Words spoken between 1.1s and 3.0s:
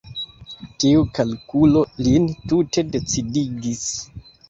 kalkulo lin tute